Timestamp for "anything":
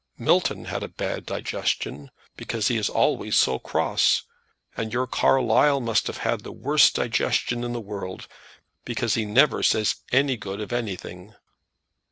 10.73-11.35